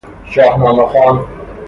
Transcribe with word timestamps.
شاهنامه 0.31 0.85
خوان 0.85 1.25